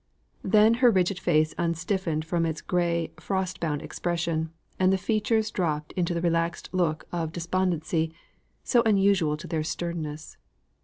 [0.43, 5.91] Then her rigid face unstiffened from its gray frost bound expression, and the features dropped
[5.91, 8.11] into the relaxed look of despondency,
[8.63, 10.37] so unusual to their sternness.